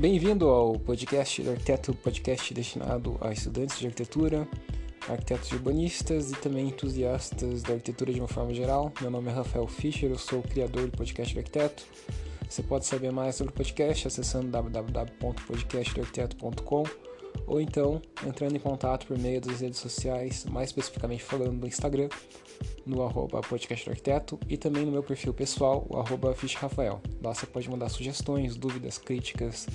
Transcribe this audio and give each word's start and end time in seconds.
Bem-vindo 0.00 0.48
ao 0.48 0.78
podcast 0.78 1.42
do 1.42 1.50
Arquiteto, 1.50 1.92
podcast 1.92 2.54
destinado 2.54 3.18
a 3.20 3.32
estudantes 3.32 3.78
de 3.78 3.86
arquitetura, 3.86 4.48
arquitetos 5.06 5.52
urbanistas 5.52 6.30
e 6.30 6.36
também 6.36 6.68
entusiastas 6.68 7.62
da 7.62 7.74
arquitetura 7.74 8.10
de 8.10 8.18
uma 8.18 8.26
forma 8.26 8.54
geral. 8.54 8.90
Meu 8.98 9.10
nome 9.10 9.28
é 9.28 9.32
Rafael 9.34 9.66
Fischer, 9.66 10.10
eu 10.10 10.16
sou 10.16 10.38
o 10.38 10.42
criador 10.42 10.86
do 10.86 10.96
podcast 10.96 11.34
do 11.34 11.40
Arquiteto. 11.40 11.84
Você 12.48 12.62
pode 12.62 12.86
saber 12.86 13.12
mais 13.12 13.34
sobre 13.34 13.52
o 13.52 13.54
podcast 13.54 14.08
acessando 14.08 14.48
www.podcastdoarquiteto.com 14.48 17.09
ou 17.46 17.60
então 17.60 18.00
entrando 18.26 18.56
em 18.56 18.60
contato 18.60 19.06
por 19.06 19.18
meio 19.18 19.40
das 19.40 19.60
redes 19.60 19.78
sociais, 19.78 20.44
mais 20.44 20.70
especificamente 20.70 21.22
falando 21.22 21.60
do 21.60 21.66
Instagram, 21.66 22.08
no 22.86 23.02
arroba 23.02 23.40
podcast 23.40 23.84
do 23.84 23.90
arquiteto 23.90 24.38
e 24.48 24.56
também 24.56 24.84
no 24.84 24.92
meu 24.92 25.02
perfil 25.02 25.32
pessoal, 25.32 25.86
o 25.88 25.98
arroba. 25.98 26.34
Lá 27.22 27.34
você 27.34 27.46
pode 27.46 27.68
mandar 27.68 27.88
sugestões, 27.88 28.56
dúvidas, 28.56 28.98
críticas, 28.98 29.66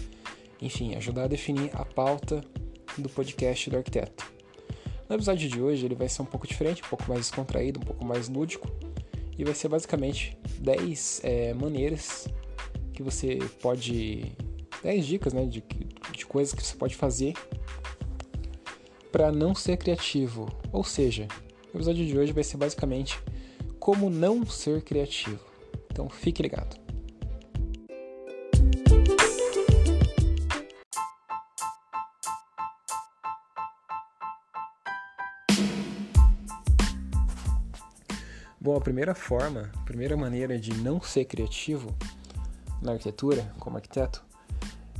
enfim, 0.61 0.95
ajudar 0.95 1.23
a 1.23 1.27
definir 1.27 1.69
a 1.73 1.83
pauta 1.83 2.41
do 2.97 3.09
podcast 3.09 3.69
do 3.69 3.77
arquiteto. 3.77 4.31
No 5.07 5.15
episódio 5.15 5.47
de 5.47 5.61
hoje 5.61 5.85
ele 5.85 5.95
vai 5.95 6.09
ser 6.09 6.21
um 6.21 6.25
pouco 6.25 6.47
diferente, 6.47 6.81
um 6.83 6.87
pouco 6.87 7.05
mais 7.07 7.21
descontraído, 7.21 7.79
um 7.79 7.83
pouco 7.83 8.05
mais 8.05 8.27
lúdico 8.27 8.67
e 9.37 9.43
vai 9.43 9.53
ser 9.53 9.67
basicamente 9.67 10.37
10 10.59 11.21
é, 11.23 11.53
maneiras 11.53 12.27
que 12.93 13.03
você 13.03 13.37
pode 13.61 14.31
10 14.81 15.05
dicas 15.05 15.33
né, 15.33 15.45
de 15.45 15.61
coisas 16.35 16.53
que 16.53 16.61
você 16.61 16.75
pode 16.75 16.97
fazer 16.97 17.33
para 19.09 19.31
não 19.31 19.55
ser 19.55 19.77
criativo. 19.77 20.49
Ou 20.69 20.83
seja, 20.83 21.29
o 21.73 21.77
episódio 21.77 22.05
de 22.05 22.17
hoje 22.17 22.33
vai 22.33 22.43
ser 22.43 22.57
basicamente 22.57 23.17
como 23.79 24.09
não 24.09 24.45
ser 24.45 24.81
criativo. 24.81 25.39
Então 25.89 26.09
fique 26.09 26.43
ligado. 26.43 26.75
Bom, 38.59 38.75
a 38.75 38.81
primeira 38.81 39.15
forma, 39.15 39.71
a 39.73 39.85
primeira 39.85 40.17
maneira 40.17 40.59
de 40.59 40.73
não 40.73 40.99
ser 40.99 41.23
criativo 41.23 41.95
na 42.81 42.91
arquitetura, 42.91 43.53
como 43.57 43.77
arquiteto, 43.77 44.24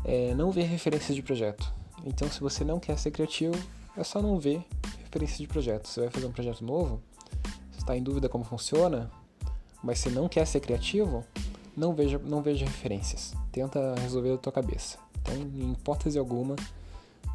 é 0.06 0.34
não 0.36 0.52
ver 0.52 0.64
referências 0.64 1.16
de 1.16 1.22
projeto. 1.22 1.73
Então, 2.06 2.30
se 2.30 2.39
você 2.39 2.64
não 2.64 2.80
quer 2.80 2.98
ser 2.98 3.11
criativo, 3.11 3.56
é 3.98 4.03
só 4.03 4.22
não 4.22 4.39
ver 4.39 4.64
referências 5.00 5.39
de 5.39 5.47
projeto. 5.47 5.88
Você 5.88 6.02
vai 6.02 6.09
fazer 6.09 6.28
um 6.28 6.31
projeto 6.31 6.64
novo, 6.64 7.02
você 7.72 7.80
está 7.80 7.97
em 7.97 8.03
dúvida 8.03 8.30
como 8.30 8.44
funciona, 8.44 9.09
mas 9.84 10.00
você 10.00 10.09
não 10.09 10.30
quer 10.30 10.45
ser 10.45 10.59
criativo, 10.59 11.25
não 11.75 11.94
veja, 11.94 12.20
não 12.20 12.42
veja 12.42 12.66
referências. 12.66 13.34
Tenta 13.52 13.95
resolver 14.00 14.31
da 14.31 14.38
tua 14.38 14.52
cabeça. 14.52 14.97
Então, 15.22 15.36
em 15.36 15.72
hipótese 15.72 16.19
alguma, 16.19 16.56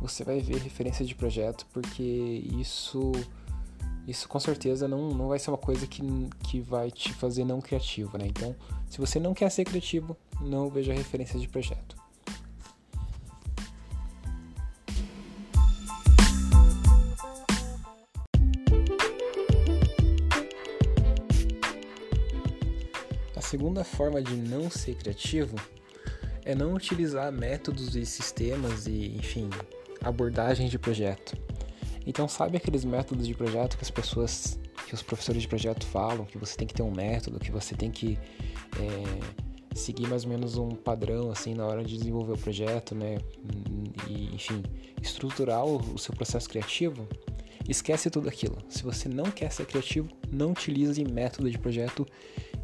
você 0.00 0.22
vai 0.22 0.40
ver 0.40 0.58
referências 0.58 1.08
de 1.08 1.14
projeto, 1.14 1.66
porque 1.72 2.02
isso 2.58 3.12
isso 4.06 4.28
com 4.28 4.40
certeza 4.40 4.88
não, 4.88 5.10
não 5.10 5.28
vai 5.28 5.38
ser 5.38 5.50
uma 5.50 5.58
coisa 5.58 5.86
que, 5.86 6.02
que 6.42 6.60
vai 6.60 6.90
te 6.90 7.12
fazer 7.12 7.44
não 7.44 7.60
criativo, 7.60 8.16
né? 8.18 8.26
Então, 8.26 8.56
se 8.88 8.98
você 8.98 9.20
não 9.20 9.34
quer 9.34 9.50
ser 9.50 9.64
criativo, 9.64 10.16
não 10.40 10.68
veja 10.68 10.92
referências 10.92 11.40
de 11.40 11.48
projeto. 11.48 11.99
Segunda 23.80 23.84
forma 23.84 24.22
de 24.22 24.36
não 24.36 24.70
ser 24.70 24.94
criativo 24.94 25.56
é 26.44 26.54
não 26.54 26.74
utilizar 26.74 27.30
métodos 27.32 27.94
e 27.96 28.04
sistemas 28.04 28.86
e, 28.86 29.14
enfim, 29.16 29.48
abordagens 30.02 30.70
de 30.70 30.78
projeto. 30.78 31.36
Então, 32.06 32.26
sabe 32.26 32.56
aqueles 32.56 32.84
métodos 32.84 33.26
de 33.26 33.34
projeto 33.34 33.76
que 33.76 33.84
as 33.84 33.90
pessoas, 33.90 34.58
que 34.86 34.94
os 34.94 35.02
professores 35.02 35.42
de 35.42 35.48
projeto 35.48 35.86
falam, 35.86 36.24
que 36.24 36.38
você 36.38 36.56
tem 36.56 36.66
que 36.66 36.74
ter 36.74 36.82
um 36.82 36.90
método, 36.90 37.38
que 37.38 37.50
você 37.50 37.74
tem 37.74 37.90
que 37.90 38.18
é, 38.78 39.74
seguir 39.74 40.08
mais 40.08 40.24
ou 40.24 40.30
menos 40.30 40.56
um 40.56 40.70
padrão 40.70 41.30
assim 41.30 41.54
na 41.54 41.66
hora 41.66 41.84
de 41.84 41.96
desenvolver 41.96 42.32
o 42.32 42.38
projeto, 42.38 42.94
né? 42.94 43.18
E, 44.08 44.34
enfim, 44.34 44.62
estruturar 45.00 45.64
o, 45.64 45.76
o 45.94 45.98
seu 45.98 46.14
processo 46.14 46.48
criativo. 46.48 47.06
Esquece 47.68 48.10
tudo 48.10 48.28
aquilo. 48.28 48.58
Se 48.68 48.82
você 48.82 49.08
não 49.08 49.30
quer 49.30 49.52
ser 49.52 49.66
criativo, 49.66 50.08
não 50.30 50.52
utilize 50.52 51.02
método 51.04 51.50
de 51.50 51.58
projeto 51.58 52.06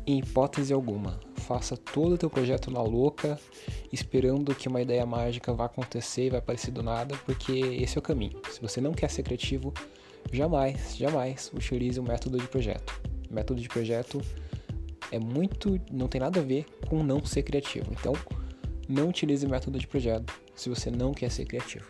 em 0.06 0.18
hipótese 0.18 0.72
alguma 0.72 1.18
faça 1.46 1.76
todo 1.76 2.14
o 2.14 2.18
teu 2.18 2.28
projeto 2.28 2.70
na 2.72 2.82
louca, 2.82 3.38
esperando 3.92 4.54
que 4.54 4.66
uma 4.66 4.82
ideia 4.82 5.06
mágica 5.06 5.52
vá 5.52 5.66
acontecer 5.66 6.26
e 6.26 6.30
vai 6.30 6.40
aparecer 6.40 6.72
do 6.72 6.82
nada, 6.82 7.16
porque 7.24 7.52
esse 7.52 7.96
é 7.96 8.00
o 8.00 8.02
caminho. 8.02 8.40
Se 8.50 8.60
você 8.60 8.80
não 8.80 8.92
quer 8.92 9.08
ser 9.08 9.22
criativo, 9.22 9.72
jamais, 10.32 10.96
jamais 10.96 11.50
utilize 11.54 12.00
o 12.00 12.02
método 12.02 12.38
de 12.38 12.48
projeto. 12.48 13.00
Método 13.30 13.60
de 13.60 13.68
projeto 13.68 14.20
é 15.12 15.20
muito, 15.20 15.80
não 15.90 16.08
tem 16.08 16.20
nada 16.20 16.40
a 16.40 16.42
ver 16.42 16.66
com 16.88 17.02
não 17.02 17.24
ser 17.24 17.44
criativo. 17.44 17.86
Então, 17.92 18.12
não 18.88 19.08
utilize 19.08 19.46
método 19.46 19.78
de 19.78 19.86
projeto 19.86 20.34
se 20.54 20.68
você 20.68 20.90
não 20.90 21.14
quer 21.14 21.30
ser 21.30 21.44
criativo. 21.44 21.86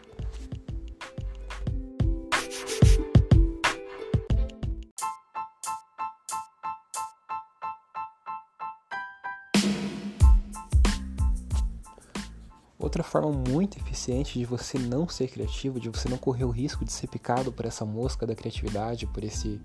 Outra 12.87 13.03
forma 13.03 13.33
muito 13.33 13.77
eficiente 13.79 14.39
de 14.39 14.45
você 14.45 14.79
não 14.79 15.09
ser 15.09 15.27
criativo, 15.27 15.81
de 15.81 15.91
você 15.91 16.09
não 16.09 16.17
correr 16.17 16.45
o 16.45 16.51
risco 16.51 16.85
de 16.85 16.93
ser 16.93 17.09
picado 17.09 17.51
por 17.51 17.67
essa 17.67 17.85
mosca 17.85 18.25
da 18.25 18.33
criatividade, 18.33 19.09
por 19.09 19.25
esse. 19.25 19.61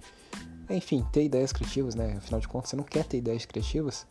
Enfim, 0.68 1.06
ter 1.12 1.26
ideias 1.26 1.54
criativas, 1.54 1.94
né? 1.94 2.16
Afinal 2.18 2.42
de 2.42 2.48
contas, 2.48 2.72
você 2.72 2.76
não 2.76 2.84
quer 2.84 3.06
ter 3.06 3.20
ideias 3.20 3.46
criativas. 3.46 4.08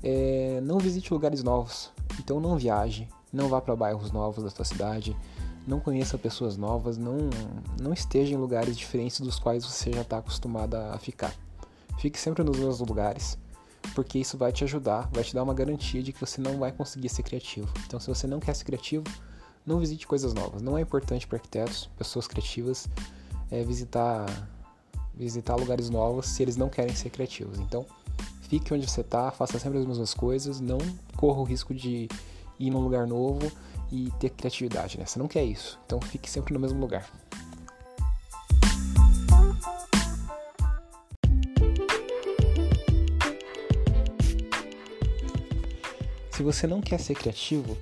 É... 0.00 0.60
Não 0.62 0.78
visite 0.78 1.12
lugares 1.12 1.42
novos. 1.42 1.90
Então, 2.20 2.38
não 2.38 2.56
viaje, 2.56 3.08
não 3.32 3.48
vá 3.48 3.60
para 3.60 3.74
bairros 3.74 4.12
novos 4.12 4.44
da 4.44 4.50
sua 4.50 4.64
cidade, 4.64 5.16
não 5.66 5.80
conheça 5.80 6.16
pessoas 6.16 6.56
novas, 6.56 6.96
não, 6.96 7.16
não 7.82 7.92
esteja 7.92 8.32
em 8.32 8.38
lugares 8.38 8.78
diferentes 8.78 9.18
dos 9.18 9.40
quais 9.40 9.64
você 9.64 9.92
já 9.92 10.02
está 10.02 10.18
acostumado 10.18 10.76
a 10.76 10.96
ficar. 10.98 11.34
Fique 11.98 12.16
sempre 12.16 12.44
nos 12.44 12.56
mesmos 12.56 12.78
lugares 12.78 13.36
porque 13.96 14.18
isso 14.18 14.36
vai 14.36 14.52
te 14.52 14.62
ajudar, 14.62 15.08
vai 15.10 15.24
te 15.24 15.34
dar 15.34 15.42
uma 15.42 15.54
garantia 15.54 16.02
de 16.02 16.12
que 16.12 16.20
você 16.20 16.38
não 16.38 16.58
vai 16.58 16.70
conseguir 16.70 17.08
ser 17.08 17.22
criativo. 17.22 17.66
Então, 17.86 17.98
se 17.98 18.06
você 18.06 18.26
não 18.26 18.38
quer 18.38 18.54
ser 18.54 18.66
criativo, 18.66 19.04
não 19.64 19.80
visite 19.80 20.06
coisas 20.06 20.34
novas. 20.34 20.60
Não 20.60 20.76
é 20.76 20.82
importante 20.82 21.26
para 21.26 21.38
arquitetos, 21.38 21.88
pessoas 21.96 22.28
criativas, 22.28 22.86
é, 23.50 23.64
visitar 23.64 24.26
visitar 25.14 25.56
lugares 25.56 25.88
novos 25.88 26.26
se 26.26 26.42
eles 26.42 26.58
não 26.58 26.68
querem 26.68 26.94
ser 26.94 27.08
criativos. 27.08 27.58
Então, 27.58 27.86
fique 28.42 28.74
onde 28.74 28.86
você 28.86 29.00
está, 29.00 29.30
faça 29.30 29.58
sempre 29.58 29.78
as 29.78 29.86
mesmas 29.86 30.12
coisas, 30.12 30.60
não 30.60 30.76
corra 31.16 31.40
o 31.40 31.44
risco 31.44 31.72
de 31.72 32.06
ir 32.60 32.70
num 32.70 32.80
lugar 32.80 33.06
novo 33.06 33.50
e 33.90 34.12
ter 34.20 34.28
criatividade, 34.28 34.98
né? 34.98 35.06
Você 35.06 35.18
não 35.18 35.26
quer 35.26 35.42
isso. 35.42 35.80
Então, 35.86 35.98
fique 36.02 36.28
sempre 36.28 36.52
no 36.52 36.60
mesmo 36.60 36.78
lugar. 36.78 37.10
Você 46.46 46.64
não 46.64 46.80
quer 46.80 47.00
ser 47.00 47.14
criativo, 47.14 47.76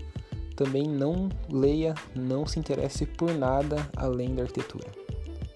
também 0.56 0.88
não 0.88 1.28
leia, 1.50 1.94
não 2.14 2.46
se 2.46 2.58
interesse 2.58 3.04
por 3.04 3.34
nada 3.34 3.90
além 3.94 4.34
da 4.34 4.42
arquitetura. 4.42 4.90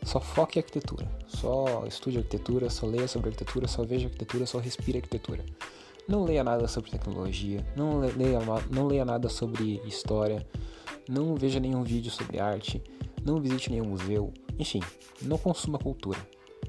Só 0.04 0.20
foque 0.20 0.58
em 0.58 0.60
arquitetura, 0.60 1.10
só 1.26 1.86
estude 1.86 2.18
arquitetura, 2.18 2.68
só 2.68 2.84
leia 2.84 3.08
sobre 3.08 3.30
arquitetura, 3.30 3.66
só 3.66 3.82
veja 3.82 4.08
arquitetura, 4.08 4.44
só 4.44 4.58
respire 4.58 4.98
arquitetura. 4.98 5.42
Não 6.06 6.22
leia 6.22 6.44
nada 6.44 6.68
sobre 6.68 6.90
tecnologia, 6.90 7.66
não 7.74 7.98
leia, 7.98 8.40
não 8.70 8.86
leia 8.86 9.06
nada 9.06 9.30
sobre 9.30 9.80
história, 9.86 10.46
não 11.08 11.34
veja 11.34 11.58
nenhum 11.58 11.82
vídeo 11.82 12.10
sobre 12.10 12.38
arte, 12.38 12.82
não 13.24 13.40
visite 13.40 13.70
nenhum 13.70 13.86
museu, 13.86 14.34
enfim, 14.58 14.82
não 15.22 15.38
consuma 15.38 15.78
cultura. 15.78 16.18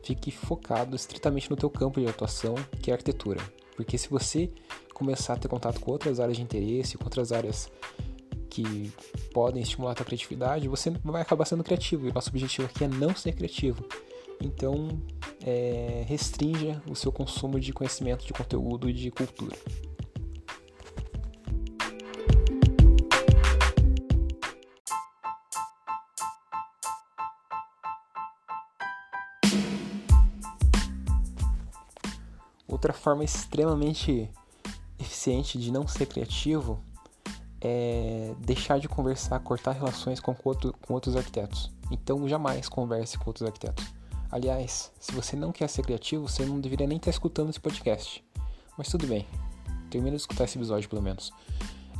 Fique 0.03 0.31
focado 0.31 0.95
estritamente 0.95 1.49
no 1.49 1.57
teu 1.57 1.69
campo 1.69 1.99
de 1.99 2.07
atuação, 2.07 2.55
que 2.81 2.91
é 2.91 2.93
arquitetura. 2.93 3.41
Porque 3.79 3.97
se 3.97 4.09
você 4.09 4.51
começar 4.93 5.35
a 5.35 5.37
ter 5.37 5.47
contato 5.47 5.79
com 5.79 5.89
outras 5.89 6.19
áreas 6.19 6.35
de 6.35 6.43
interesse, 6.43 6.97
com 6.97 7.05
outras 7.05 7.31
áreas 7.31 7.71
que 8.49 8.91
podem 9.33 9.63
estimular 9.63 9.93
a 9.93 9.95
tua 9.95 10.05
criatividade, 10.05 10.67
você 10.67 10.89
vai 11.01 11.21
acabar 11.21 11.45
sendo 11.45 11.63
criativo. 11.63 12.05
E 12.05 12.11
nosso 12.11 12.27
objetivo 12.27 12.67
aqui 12.67 12.83
é 12.83 12.89
não 12.89 13.15
ser 13.15 13.31
criativo. 13.31 13.81
Então, 14.43 15.01
é, 15.45 16.03
restrinja 16.05 16.83
o 16.91 16.93
seu 16.93 17.09
consumo 17.09 17.57
de 17.57 17.71
conhecimento, 17.71 18.25
de 18.25 18.33
conteúdo 18.33 18.89
e 18.89 18.93
de 18.93 19.09
cultura. 19.11 19.55
Outra 32.69 32.93
forma 32.93 33.23
extremamente 33.23 34.29
eficiente 34.99 35.57
de 35.57 35.71
não 35.71 35.87
ser 35.87 36.05
criativo 36.05 36.79
é 37.61 38.33
deixar 38.39 38.79
de 38.79 38.87
conversar, 38.87 39.39
cortar 39.39 39.71
relações 39.71 40.19
com, 40.19 40.35
outro, 40.43 40.73
com 40.85 40.93
outros 40.93 41.15
arquitetos. 41.15 41.71
Então 41.91 42.27
jamais 42.27 42.69
converse 42.69 43.17
com 43.17 43.29
outros 43.29 43.47
arquitetos. 43.47 43.85
Aliás, 44.31 44.91
se 44.99 45.11
você 45.11 45.35
não 45.35 45.51
quer 45.51 45.67
ser 45.67 45.81
criativo, 45.81 46.27
você 46.27 46.45
não 46.45 46.59
deveria 46.59 46.85
nem 46.85 46.97
estar 46.97 47.09
escutando 47.09 47.49
esse 47.49 47.59
podcast. 47.59 48.23
Mas 48.77 48.87
tudo 48.87 49.07
bem, 49.07 49.25
termina 49.89 50.15
de 50.15 50.21
escutar 50.21 50.43
esse 50.43 50.57
episódio 50.57 50.87
pelo 50.87 51.01
menos. 51.01 51.33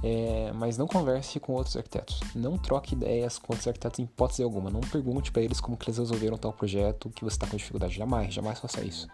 É, 0.01 0.51
mas 0.53 0.77
não 0.77 0.87
converse 0.87 1.39
com 1.39 1.53
outros 1.53 1.75
arquitetos. 1.75 2.21
Não 2.35 2.57
troque 2.57 2.93
ideias 2.93 3.39
com 3.39 3.51
outros 3.51 3.67
arquitetos 3.67 3.99
em 3.99 4.03
hipótese 4.03 4.43
alguma. 4.43 4.69
Não 4.69 4.79
pergunte 4.79 5.31
para 5.31 5.41
eles 5.41 5.59
como 5.59 5.75
que 5.75 5.85
eles 5.85 5.97
resolveram 5.97 6.37
tal 6.37 6.53
projeto 6.53 7.09
que 7.09 7.23
você 7.23 7.35
está 7.35 7.47
com 7.47 7.57
dificuldade. 7.57 7.95
Jamais, 7.95 8.33
jamais 8.33 8.59
faça 8.59 8.81
isso. 8.81 9.07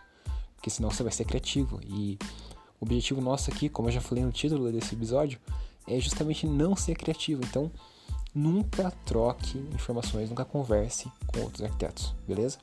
Porque 0.66 0.74
senão 0.78 0.90
você 0.90 1.04
vai 1.04 1.12
ser 1.12 1.26
criativo. 1.26 1.80
E 1.86 2.18
o 2.82 2.86
objetivo 2.86 3.22
nosso 3.22 3.52
aqui, 3.52 3.70
como 3.70 3.88
eu 3.88 3.92
já 3.92 4.02
falei 4.02 4.24
no 4.24 4.32
título 4.32 4.72
desse 4.72 4.96
episódio, 4.96 5.40
é 5.88 6.00
justamente 6.00 6.48
não 6.48 6.76
ser 6.76 6.96
criativo. 6.96 7.44
Então, 7.46 7.72
nunca 8.34 8.90
troque 9.06 9.60
informações, 9.76 10.28
nunca 10.28 10.44
converse 10.44 11.08
com 11.28 11.42
outros 11.42 11.62
arquitetos, 11.62 12.16
beleza? 12.28 12.58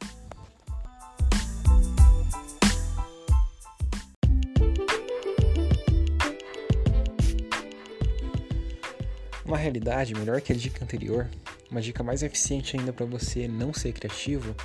Uma 9.44 9.56
realidade 9.56 10.12
melhor 10.12 10.40
que 10.40 10.52
a 10.52 10.56
dica 10.56 10.84
anterior, 10.84 11.30
uma 11.70 11.80
dica 11.80 12.02
mais 12.02 12.24
eficiente 12.24 12.76
ainda 12.76 12.92
para 12.92 13.06
você 13.06 13.46
não 13.46 13.72
ser 13.72 13.92
criativo, 13.92 14.56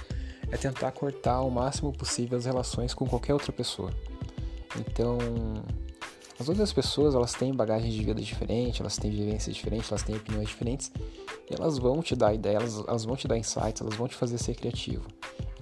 é 0.51 0.57
tentar 0.57 0.91
cortar 0.91 1.35
ao 1.35 1.49
máximo 1.49 1.91
possível 1.91 2.37
as 2.37 2.45
relações 2.45 2.93
com 2.93 3.05
qualquer 3.05 3.33
outra 3.33 3.51
pessoa. 3.51 3.91
Então, 4.77 5.17
as 6.39 6.47
outras 6.47 6.71
pessoas, 6.71 7.15
elas 7.15 7.33
têm 7.33 7.53
bagagens 7.53 7.93
de 7.93 8.03
vida 8.03 8.21
diferentes, 8.21 8.79
elas 8.79 8.95
têm 8.97 9.09
vivências 9.09 9.55
diferentes, 9.55 9.89
elas 9.89 10.03
têm 10.03 10.15
opiniões 10.15 10.47
diferentes, 10.47 10.91
e 11.49 11.53
elas 11.53 11.77
vão 11.79 12.01
te 12.01 12.15
dar 12.15 12.33
ideias, 12.33 12.83
elas, 12.87 13.05
vão 13.05 13.15
te 13.15 13.27
dar 13.27 13.37
insights, 13.37 13.81
elas 13.81 13.95
vão 13.95 14.07
te 14.07 14.15
fazer 14.15 14.37
ser 14.37 14.55
criativo. 14.55 15.07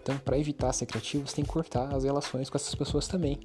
Então, 0.01 0.17
para 0.17 0.37
evitar 0.37 0.71
ser 0.73 0.85
criativo, 0.85 1.27
você 1.27 1.37
tem 1.37 1.45
que 1.45 1.51
cortar 1.51 1.93
as 1.95 2.03
relações 2.03 2.49
com 2.49 2.57
essas 2.57 2.75
pessoas 2.75 3.07
também. 3.07 3.39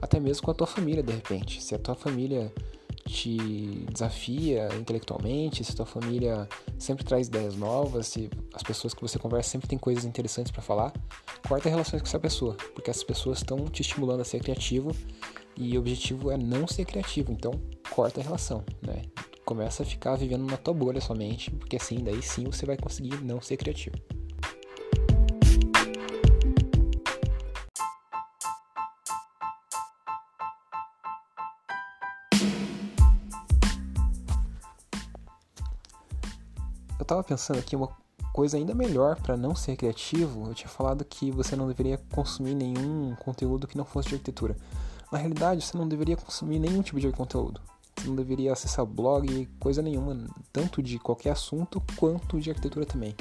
Até 0.00 0.18
mesmo 0.18 0.42
com 0.42 0.50
a 0.50 0.54
tua 0.54 0.66
família, 0.66 1.02
de 1.02 1.12
repente. 1.12 1.62
Se 1.62 1.74
a 1.74 1.78
tua 1.78 1.94
família 1.94 2.52
te 3.06 3.84
desafia 3.92 4.68
intelectualmente, 4.78 5.62
se 5.62 5.74
tua 5.74 5.86
família 5.86 6.48
sempre 6.78 7.04
traz 7.04 7.28
ideias 7.28 7.56
novas, 7.56 8.06
se 8.08 8.30
as 8.52 8.62
pessoas 8.62 8.94
que 8.94 9.02
você 9.02 9.18
conversa 9.18 9.50
sempre 9.50 9.68
têm 9.68 9.78
coisas 9.78 10.04
interessantes 10.04 10.50
para 10.50 10.62
falar, 10.62 10.92
corta 11.46 11.68
relações 11.68 12.00
com 12.00 12.08
essa 12.08 12.18
pessoa, 12.18 12.56
porque 12.74 12.90
essas 12.90 13.04
pessoas 13.04 13.38
estão 13.38 13.64
te 13.66 13.82
estimulando 13.82 14.20
a 14.20 14.24
ser 14.24 14.40
criativo 14.40 14.90
e 15.56 15.76
o 15.76 15.80
objetivo 15.80 16.30
é 16.30 16.36
não 16.36 16.66
ser 16.66 16.84
criativo, 16.84 17.30
então 17.30 17.52
corta 17.90 18.20
a 18.20 18.24
relação, 18.24 18.64
né? 18.82 19.02
Começa 19.44 19.82
a 19.82 19.86
ficar 19.86 20.16
vivendo 20.16 20.46
na 20.46 20.56
tua 20.56 20.72
bolha 20.72 21.00
somente, 21.00 21.50
porque 21.50 21.76
assim, 21.76 22.02
daí 22.02 22.22
sim 22.22 22.44
você 22.44 22.64
vai 22.64 22.76
conseguir 22.76 23.22
não 23.22 23.40
ser 23.40 23.58
criativo. 23.58 23.96
Eu 37.04 37.06
tava 37.06 37.22
pensando 37.22 37.58
aqui 37.58 37.76
uma 37.76 37.90
coisa 38.32 38.56
ainda 38.56 38.74
melhor 38.74 39.20
para 39.20 39.36
não 39.36 39.54
ser 39.54 39.76
criativo. 39.76 40.48
Eu 40.48 40.54
tinha 40.54 40.70
falado 40.70 41.04
que 41.04 41.30
você 41.30 41.54
não 41.54 41.68
deveria 41.68 41.98
consumir 42.14 42.54
nenhum 42.54 43.14
conteúdo 43.16 43.66
que 43.66 43.76
não 43.76 43.84
fosse 43.84 44.08
de 44.08 44.14
arquitetura. 44.14 44.56
Na 45.12 45.18
realidade, 45.18 45.60
você 45.60 45.76
não 45.76 45.86
deveria 45.86 46.16
consumir 46.16 46.58
nenhum 46.58 46.80
tipo 46.80 46.98
de 46.98 47.12
conteúdo. 47.12 47.60
Você 47.94 48.08
não 48.08 48.16
deveria 48.16 48.54
acessar 48.54 48.86
blog, 48.86 49.46
coisa 49.60 49.82
nenhuma, 49.82 50.16
tanto 50.50 50.82
de 50.82 50.98
qualquer 50.98 51.32
assunto 51.32 51.82
quanto 51.94 52.40
de 52.40 52.48
arquitetura 52.48 52.86
também. 52.86 53.14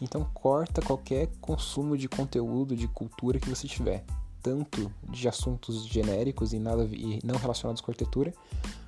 Então 0.00 0.26
corta 0.32 0.80
qualquer 0.80 1.28
consumo 1.38 1.94
de 1.94 2.08
conteúdo, 2.08 2.74
de 2.74 2.88
cultura 2.88 3.38
que 3.38 3.50
você 3.50 3.68
tiver, 3.68 4.02
tanto 4.42 4.90
de 5.10 5.28
assuntos 5.28 5.86
genéricos 5.86 6.54
e, 6.54 6.58
nada, 6.58 6.84
e 6.84 7.20
não 7.22 7.36
relacionados 7.36 7.82
com 7.82 7.90
arquitetura, 7.90 8.32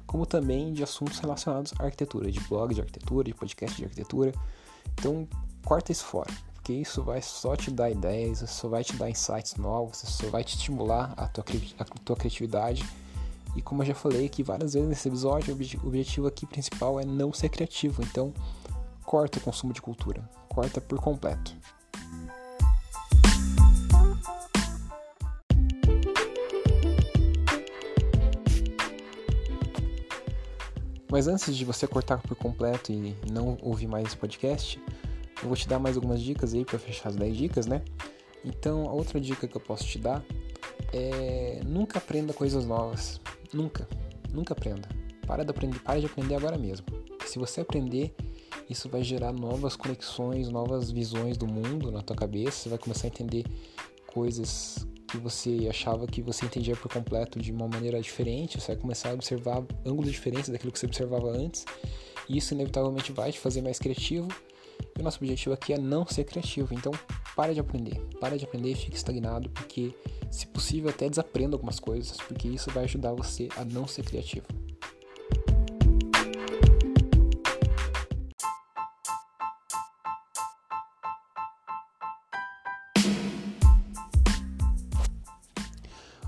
como 0.09 0.27
também 0.27 0.73
de 0.73 0.83
assuntos 0.83 1.21
relacionados 1.21 1.73
à 1.79 1.85
arquitetura, 1.85 2.33
de 2.33 2.41
blog 2.41 2.75
de 2.75 2.81
arquitetura, 2.81 3.29
de 3.29 3.35
podcast 3.35 3.77
de 3.77 3.85
arquitetura. 3.85 4.33
Então 4.95 5.29
corta 5.65 5.93
isso 5.93 6.05
fora 6.05 6.33
porque 6.69 6.83
isso 6.83 7.03
vai 7.03 7.23
só 7.23 7.57
te 7.57 7.71
dar 7.71 7.91
ideias, 7.91 8.45
só 8.51 8.69
vai 8.69 8.85
te 8.85 8.95
dar 8.95 9.09
insights 9.09 9.57
novos, 9.57 9.97
só 9.99 10.29
vai 10.29 10.45
te 10.45 10.55
estimular 10.55 11.15
a 11.17 11.27
tua, 11.27 11.43
a 11.79 11.85
tua 11.85 12.15
criatividade. 12.15 12.85
E 13.57 13.63
como 13.63 13.83
eu 13.83 13.87
já 13.87 13.95
falei 13.95 14.27
aqui 14.27 14.43
várias 14.43 14.75
vezes 14.75 14.87
nesse 14.87 15.09
episódio, 15.09 15.57
o 15.83 15.87
objetivo 15.87 16.27
aqui 16.27 16.45
principal 16.45 17.01
é 17.01 17.07
não 17.07 17.33
ser 17.33 17.49
criativo. 17.49 18.03
Então, 18.03 18.35
corta 19.03 19.39
o 19.39 19.41
consumo 19.41 19.73
de 19.73 19.81
cultura, 19.81 20.29
corta 20.47 20.79
por 20.79 21.01
completo. 21.01 21.57
Mas 31.11 31.27
antes 31.27 31.57
de 31.57 31.65
você 31.65 31.87
cortar 31.87 32.21
por 32.21 32.37
completo 32.37 32.93
e 32.93 33.17
não 33.31 33.57
ouvir 33.63 33.87
mais 33.87 34.09
esse 34.09 34.17
podcast, 34.17 34.81
eu 35.43 35.49
vou 35.49 35.57
te 35.57 35.67
dar 35.67 35.79
mais 35.79 35.97
algumas 35.97 36.21
dicas 36.21 36.53
aí 36.53 36.65
para 36.65 36.79
fechar 36.79 37.09
as 37.09 37.17
10 37.17 37.37
dicas, 37.37 37.67
né? 37.67 37.83
Então, 38.45 38.89
a 38.89 38.93
outra 38.93 39.21
dica 39.21 39.49
que 39.49 39.57
eu 39.57 39.61
posso 39.61 39.85
te 39.85 39.99
dar 39.99 40.23
é 40.93 41.61
nunca 41.65 41.99
aprenda 41.99 42.33
coisas 42.33 42.67
novas. 42.67 43.21
Nunca. 43.53 43.89
Nunca 44.33 44.53
aprenda. 44.53 44.89
Para 45.27 45.45
de 45.45 45.51
aprender, 45.51 45.79
para 45.81 46.01
de 46.01 46.07
aprender 46.07 46.35
agora 46.35 46.59
mesmo. 46.59 46.87
Se 47.27 47.39
você 47.39 47.61
aprender, 47.61 48.15
isso 48.69 48.89
vai 48.89 49.03
gerar 49.03 49.33
novas 49.33 49.77
conexões, 49.77 50.49
novas 50.49 50.91
visões 50.91 51.37
do 51.37 51.47
mundo 51.47 51.91
na 51.91 52.03
tua 52.03 52.17
cabeça, 52.17 52.53
você 52.59 52.69
vai 52.69 52.79
começar 52.79 53.07
a 53.07 53.09
entender 53.09 53.45
coisas 54.07 54.87
que 55.09 55.17
você 55.17 55.67
achava 55.69 56.07
que 56.07 56.21
você 56.23 56.45
entendia 56.45 56.77
por 56.77 56.93
completo 56.93 57.41
de 57.41 57.51
uma 57.51 57.67
maneira 57.67 58.01
diferente, 58.01 58.61
você 58.61 58.73
vai 58.73 58.77
começar 58.77 59.11
a 59.11 59.15
observar 59.15 59.65
ângulos 59.85 60.13
diferentes 60.13 60.51
daquilo 60.51 60.71
que 60.71 60.79
você 60.79 60.87
observava 60.87 61.31
antes. 61.31 61.65
E 62.29 62.37
isso 62.37 62.53
inevitavelmente 62.55 63.11
vai 63.11 63.33
te 63.33 63.39
fazer 63.39 63.63
mais 63.63 63.79
criativo 63.79 64.29
e 64.97 65.01
o 65.01 65.05
nosso 65.05 65.19
objetivo 65.19 65.55
aqui 65.55 65.73
é 65.73 65.79
não 65.79 66.07
ser 66.07 66.25
criativo. 66.25 66.75
Então, 66.75 66.93
para 67.35 67.55
de 67.55 67.61
aprender. 67.61 68.01
Para 68.21 68.37
de 68.37 68.45
aprender 68.45 68.73
e 68.73 68.75
fique 68.75 68.97
estagnado, 68.97 69.49
porque, 69.51 69.95
se 70.31 70.47
possível, 70.47 70.91
até 70.91 71.09
desaprenda 71.09 71.57
algumas 71.57 71.79
coisas, 71.79 72.17
porque 72.17 72.49
isso 72.49 72.71
vai 72.71 72.85
ajudar 72.85 73.13
você 73.13 73.49
a 73.57 73.65
não 73.65 73.87
ser 73.87 74.05
criativo. 74.05 74.47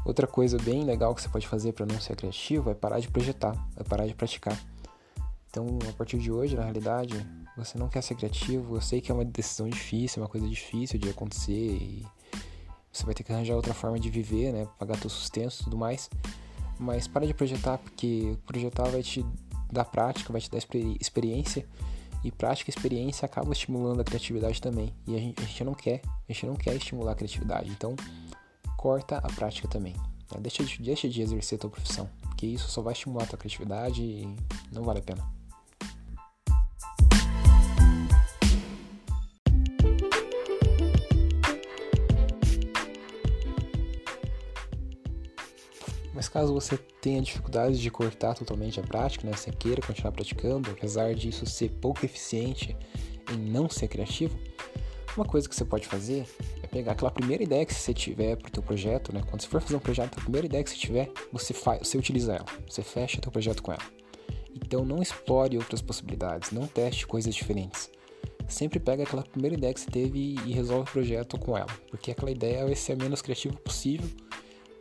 Outra 0.04 0.26
coisa 0.26 0.56
bem 0.58 0.84
legal 0.84 1.14
que 1.14 1.22
você 1.22 1.28
pode 1.28 1.46
fazer 1.46 1.72
para 1.72 1.86
não 1.86 2.00
ser 2.00 2.16
criativo 2.16 2.70
é 2.70 2.74
parar 2.74 3.00
de 3.00 3.08
projetar, 3.08 3.54
é 3.76 3.84
parar 3.84 4.06
de 4.06 4.14
praticar. 4.14 4.58
Então, 5.50 5.66
a 5.88 5.92
partir 5.92 6.18
de 6.18 6.30
hoje, 6.30 6.56
na 6.56 6.62
realidade, 6.62 7.26
você 7.56 7.76
não 7.76 7.88
quer 7.88 8.02
ser 8.02 8.14
criativo, 8.14 8.76
eu 8.76 8.80
sei 8.80 9.00
que 9.00 9.10
é 9.10 9.14
uma 9.14 9.24
decisão 9.24 9.68
difícil, 9.68 10.20
é 10.20 10.24
uma 10.24 10.30
coisa 10.30 10.48
difícil 10.48 10.98
de 10.98 11.10
acontecer 11.10 11.52
e 11.52 12.06
você 12.92 13.04
vai 13.04 13.14
ter 13.14 13.22
que 13.22 13.32
arranjar 13.32 13.54
outra 13.54 13.74
forma 13.74 13.98
de 13.98 14.10
viver, 14.10 14.52
né? 14.52 14.66
Pagar 14.78 14.98
teu 14.98 15.10
sustento 15.10 15.54
e 15.60 15.64
tudo 15.64 15.76
mais. 15.76 16.08
Mas 16.78 17.06
para 17.06 17.26
de 17.26 17.34
projetar, 17.34 17.78
porque 17.78 18.36
projetar 18.46 18.88
vai 18.88 19.02
te 19.02 19.24
dar 19.70 19.84
prática, 19.84 20.32
vai 20.32 20.40
te 20.40 20.50
dar 20.50 20.58
experiência 21.00 21.66
e 22.24 22.30
prática 22.30 22.70
e 22.70 22.72
experiência 22.74 23.26
acaba 23.26 23.52
estimulando 23.52 24.00
a 24.00 24.04
criatividade 24.04 24.60
também. 24.60 24.94
E 25.06 25.14
a 25.14 25.18
gente, 25.18 25.42
a 25.42 25.46
gente 25.46 25.64
não 25.64 25.74
quer, 25.74 26.00
a 26.28 26.32
gente 26.32 26.46
não 26.46 26.54
quer 26.54 26.74
estimular 26.74 27.12
a 27.12 27.14
criatividade. 27.14 27.70
Então, 27.70 27.94
corta 28.80 29.18
a 29.18 29.30
prática 29.30 29.68
também. 29.68 29.92
Né? 30.32 30.40
Deixa, 30.40 30.64
de, 30.64 30.80
deixa 30.80 31.06
de 31.06 31.20
exercer 31.20 31.56
a 31.56 31.60
tua 31.60 31.68
profissão, 31.68 32.08
porque 32.22 32.46
isso 32.46 32.66
só 32.70 32.80
vai 32.80 32.94
estimular 32.94 33.24
a 33.24 33.26
tua 33.26 33.36
criatividade 33.38 34.02
e 34.02 34.36
não 34.72 34.82
vale 34.82 35.00
a 35.00 35.02
pena. 35.02 35.22
Mas 46.14 46.30
caso 46.30 46.54
você 46.54 46.78
tenha 46.78 47.20
dificuldade 47.20 47.78
de 47.78 47.90
cortar 47.90 48.34
totalmente 48.34 48.80
a 48.80 48.82
prática, 48.82 49.26
né, 49.28 49.36
você 49.36 49.50
queira 49.50 49.82
continuar 49.82 50.12
praticando, 50.12 50.70
apesar 50.70 51.14
disso 51.14 51.44
ser 51.44 51.68
pouco 51.68 52.06
eficiente 52.06 52.74
em 53.30 53.36
não 53.36 53.68
ser 53.68 53.88
criativo, 53.88 54.38
uma 55.14 55.26
coisa 55.26 55.46
que 55.46 55.54
você 55.54 55.66
pode 55.66 55.86
fazer 55.86 56.26
pegar 56.70 56.92
aquela 56.92 57.10
primeira 57.10 57.42
ideia 57.42 57.66
que 57.66 57.74
você 57.74 57.92
tiver 57.92 58.36
para 58.36 58.48
o 58.48 58.50
teu 58.50 58.62
projeto, 58.62 59.12
né? 59.12 59.22
Quando 59.28 59.42
você 59.42 59.48
for 59.48 59.60
fazer 59.60 59.76
um 59.76 59.80
projeto, 59.80 60.18
a 60.18 60.22
primeira 60.22 60.46
ideia 60.46 60.62
que 60.62 60.70
você 60.70 60.76
tiver, 60.76 61.10
você 61.32 61.52
faz, 61.52 61.86
você 61.86 61.98
utiliza 61.98 62.34
ela, 62.34 62.46
você 62.68 62.82
fecha 62.82 63.20
teu 63.20 63.32
projeto 63.32 63.62
com 63.62 63.72
ela. 63.72 63.82
Então 64.54 64.84
não 64.84 65.02
explore 65.02 65.56
outras 65.56 65.82
possibilidades, 65.82 66.50
não 66.52 66.66
teste 66.66 67.06
coisas 67.06 67.34
diferentes. 67.34 67.90
Sempre 68.48 68.80
pega 68.80 69.04
aquela 69.04 69.22
primeira 69.22 69.56
ideia 69.56 69.72
que 69.72 69.80
você 69.80 69.90
teve 69.90 70.36
e 70.44 70.52
resolve 70.52 70.88
o 70.88 70.92
projeto 70.92 71.38
com 71.38 71.56
ela, 71.56 71.70
porque 71.88 72.10
aquela 72.10 72.30
ideia 72.30 72.64
vai 72.64 72.74
ser 72.74 72.92
a 72.92 72.96
menos 72.96 73.22
criativa 73.22 73.54
possível 73.56 74.08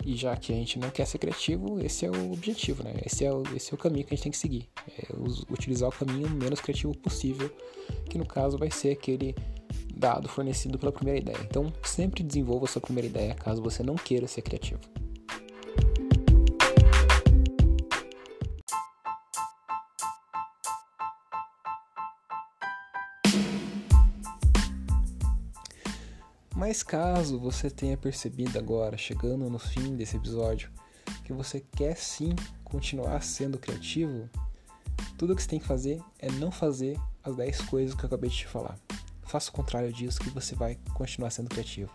E 0.05 0.15
já 0.15 0.35
que 0.35 0.53
a 0.53 0.55
gente 0.55 0.79
não 0.79 0.89
quer 0.89 1.05
ser 1.05 1.17
criativo, 1.17 1.79
esse 1.81 2.05
é 2.05 2.09
o 2.09 2.31
objetivo, 2.31 2.83
né? 2.83 2.93
Esse 3.05 3.25
é 3.25 3.31
o, 3.31 3.43
esse 3.55 3.71
é 3.71 3.75
o 3.75 3.77
caminho 3.77 4.05
que 4.05 4.13
a 4.13 4.15
gente 4.15 4.23
tem 4.23 4.31
que 4.31 4.37
seguir. 4.37 4.67
É 4.97 5.07
utilizar 5.51 5.89
o 5.89 5.91
caminho 5.91 6.29
menos 6.29 6.61
criativo 6.61 6.97
possível, 6.97 7.51
que 8.09 8.17
no 8.17 8.25
caso 8.25 8.57
vai 8.57 8.71
ser 8.71 8.91
aquele 8.91 9.35
dado 9.99 10.29
fornecido 10.29 10.79
pela 10.79 10.93
primeira 10.93 11.19
ideia. 11.19 11.37
Então, 11.43 11.73
sempre 11.83 12.23
desenvolva 12.23 12.65
sua 12.67 12.81
primeira 12.81 13.07
ideia, 13.07 13.35
caso 13.35 13.61
você 13.61 13.83
não 13.83 13.95
queira 13.95 14.27
ser 14.27 14.41
criativo. 14.41 14.79
Mas 26.55 26.81
caso 26.83 27.39
você 27.39 27.69
tenha 27.69 27.97
percebido 27.97 28.57
agora, 28.57 28.97
chegando 28.97 29.49
no 29.49 29.59
fim 29.59 29.95
desse 29.95 30.15
episódio, 30.15 30.69
que 31.25 31.33
você 31.33 31.59
quer 31.59 31.97
sim 31.97 32.33
continuar 32.63 33.21
sendo 33.21 33.57
criativo, 33.57 34.29
tudo 35.17 35.35
que 35.35 35.41
você 35.41 35.49
tem 35.49 35.59
que 35.59 35.67
fazer 35.67 36.01
é 36.19 36.31
não 36.31 36.51
fazer 36.51 36.97
as 37.23 37.35
10 37.35 37.61
coisas 37.63 37.95
que 37.95 38.03
eu 38.03 38.07
acabei 38.07 38.29
de 38.29 38.37
te 38.37 38.47
falar. 38.47 38.77
Faça 39.29 39.51
o 39.51 39.53
contrário 39.53 39.93
disso 39.93 40.19
que 40.19 40.29
você 40.31 40.55
vai 40.55 40.79
continuar 40.95 41.29
sendo 41.29 41.49
criativo. 41.49 41.91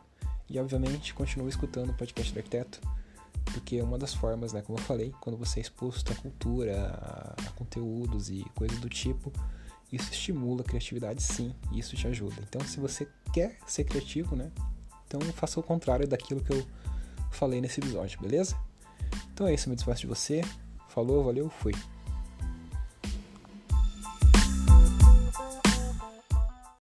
E 0.49 0.57
obviamente 0.57 1.13
continue 1.13 1.49
escutando 1.49 1.91
o 1.91 1.95
podcast 1.95 2.33
do 2.33 2.39
arquiteto, 2.39 2.81
porque 3.47 3.83
uma 3.83 3.99
das 3.99 4.15
formas, 4.15 4.53
né, 4.53 4.63
como 4.63 4.79
eu 4.79 4.83
falei, 4.85 5.13
quando 5.21 5.37
você 5.37 5.59
é 5.59 5.63
exposto 5.63 6.13
à 6.13 6.15
cultura, 6.15 7.35
a 7.37 7.51
conteúdos 7.57 8.31
e 8.31 8.45
coisas 8.55 8.79
do 8.79 8.89
tipo, 8.89 9.33
isso 9.91 10.13
estimula 10.13 10.61
a 10.61 10.65
criatividade 10.65 11.25
sim, 11.25 11.53
e 11.73 11.81
isso 11.81 11.97
te 11.97 12.07
ajuda. 12.07 12.37
Então, 12.49 12.65
se 12.65 12.79
você 12.79 13.09
quer 13.33 13.59
ser 13.67 13.83
criativo, 13.83 14.37
né? 14.37 14.53
Então 15.09 15.21
faça 15.33 15.59
o 15.59 15.63
contrário 15.63 16.07
daquilo 16.07 16.41
que 16.41 16.53
eu 16.53 16.65
falei 17.33 17.61
nesse 17.61 17.81
episódio, 17.81 18.21
beleza? 18.21 18.57
Então 19.33 19.49
é 19.49 19.55
isso, 19.55 19.69
me 19.69 19.75
despeço 19.75 20.03
de 20.03 20.07
você. 20.07 20.41
Falou, 20.89 21.25
valeu, 21.25 21.51
fui. 21.51 21.75